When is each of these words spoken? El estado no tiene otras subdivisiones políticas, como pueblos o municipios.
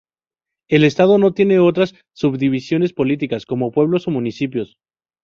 El 0.67 0.83
estado 0.83 1.19
no 1.19 1.35
tiene 1.35 1.59
otras 1.59 1.93
subdivisiones 2.13 2.91
políticas, 2.91 3.45
como 3.45 3.71
pueblos 3.71 4.07
o 4.07 4.09
municipios. 4.09 4.79